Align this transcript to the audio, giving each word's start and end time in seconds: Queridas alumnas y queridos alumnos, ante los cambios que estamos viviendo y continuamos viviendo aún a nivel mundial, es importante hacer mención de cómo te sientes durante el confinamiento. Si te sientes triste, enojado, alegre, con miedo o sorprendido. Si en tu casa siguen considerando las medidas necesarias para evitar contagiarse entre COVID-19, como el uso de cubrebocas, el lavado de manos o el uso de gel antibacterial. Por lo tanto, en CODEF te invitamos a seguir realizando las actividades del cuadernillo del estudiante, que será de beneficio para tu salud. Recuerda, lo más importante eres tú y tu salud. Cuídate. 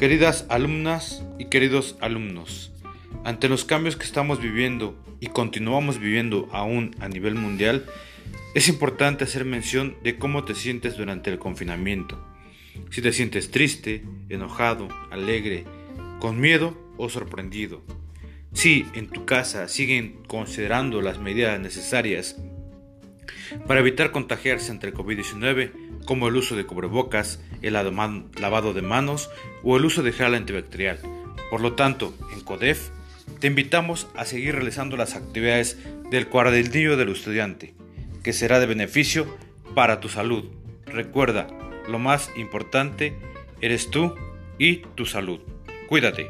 Queridas 0.00 0.46
alumnas 0.48 1.22
y 1.38 1.50
queridos 1.50 1.98
alumnos, 2.00 2.72
ante 3.22 3.50
los 3.50 3.66
cambios 3.66 3.96
que 3.96 4.04
estamos 4.04 4.40
viviendo 4.40 4.98
y 5.20 5.26
continuamos 5.26 5.98
viviendo 5.98 6.48
aún 6.52 6.96
a 7.00 7.08
nivel 7.08 7.34
mundial, 7.34 7.84
es 8.54 8.68
importante 8.68 9.24
hacer 9.24 9.44
mención 9.44 9.98
de 10.02 10.16
cómo 10.16 10.44
te 10.44 10.54
sientes 10.54 10.96
durante 10.96 11.28
el 11.28 11.38
confinamiento. 11.38 12.18
Si 12.88 13.02
te 13.02 13.12
sientes 13.12 13.50
triste, 13.50 14.02
enojado, 14.30 14.88
alegre, 15.10 15.66
con 16.18 16.40
miedo 16.40 16.74
o 16.96 17.10
sorprendido. 17.10 17.82
Si 18.54 18.86
en 18.94 19.06
tu 19.06 19.26
casa 19.26 19.68
siguen 19.68 20.22
considerando 20.26 21.02
las 21.02 21.18
medidas 21.18 21.60
necesarias 21.60 22.40
para 23.66 23.80
evitar 23.80 24.12
contagiarse 24.12 24.70
entre 24.70 24.94
COVID-19, 24.94 26.04
como 26.04 26.28
el 26.28 26.36
uso 26.36 26.56
de 26.56 26.66
cubrebocas, 26.66 27.40
el 27.62 27.74
lavado 27.74 28.72
de 28.72 28.82
manos 28.82 29.30
o 29.62 29.76
el 29.76 29.84
uso 29.84 30.02
de 30.02 30.12
gel 30.12 30.34
antibacterial. 30.34 30.98
Por 31.50 31.60
lo 31.60 31.74
tanto, 31.74 32.14
en 32.32 32.40
CODEF 32.40 32.90
te 33.38 33.46
invitamos 33.46 34.08
a 34.16 34.24
seguir 34.24 34.54
realizando 34.54 34.96
las 34.96 35.14
actividades 35.14 35.78
del 36.10 36.28
cuadernillo 36.28 36.96
del 36.96 37.10
estudiante, 37.10 37.74
que 38.22 38.32
será 38.32 38.60
de 38.60 38.66
beneficio 38.66 39.26
para 39.74 40.00
tu 40.00 40.08
salud. 40.08 40.44
Recuerda, 40.86 41.48
lo 41.88 41.98
más 41.98 42.30
importante 42.36 43.14
eres 43.60 43.90
tú 43.90 44.14
y 44.58 44.78
tu 44.94 45.06
salud. 45.06 45.40
Cuídate. 45.88 46.28